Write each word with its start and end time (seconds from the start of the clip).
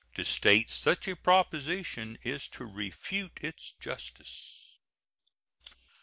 To 0.15 0.25
state 0.25 0.67
such 0.67 1.07
a 1.07 1.15
proposition 1.15 2.17
is 2.23 2.47
to 2.57 2.65
refute 2.65 3.37
its 3.43 3.73
justice. 3.79 4.79